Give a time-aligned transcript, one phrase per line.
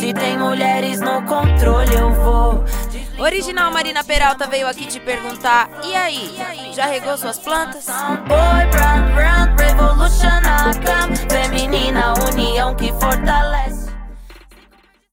[0.00, 2.64] Se tem mulheres no controle, eu vou.
[3.18, 6.38] Original Marina Peralta veio aqui te perguntar: e aí,
[6.72, 7.84] já regou suas plantas?
[8.26, 11.14] Boy, brand, brand, revolution, a cam.
[11.28, 13.59] Feminina, união que fortalece.